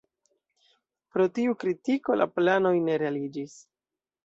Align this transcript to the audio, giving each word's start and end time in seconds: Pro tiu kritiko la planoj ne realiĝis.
Pro 1.17 1.27
tiu 1.35 1.53
kritiko 1.65 2.17
la 2.23 2.29
planoj 2.39 2.73
ne 2.89 2.99
realiĝis. 3.05 3.57